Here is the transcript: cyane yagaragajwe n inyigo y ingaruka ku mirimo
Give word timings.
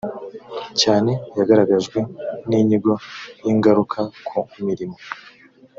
cyane 0.81 1.11
yagaragajwe 1.37 1.99
n 2.49 2.51
inyigo 2.59 2.93
y 3.43 3.47
ingaruka 3.53 3.99
ku 4.27 4.33
mirimo 4.67 4.97